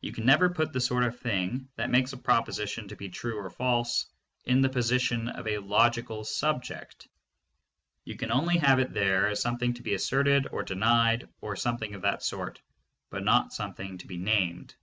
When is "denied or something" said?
10.62-11.96